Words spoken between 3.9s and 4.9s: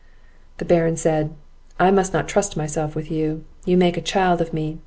a child of me.